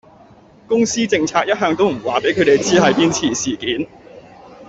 [0.67, 3.87] 公司政策一向唔話俾佢地知係邊次事件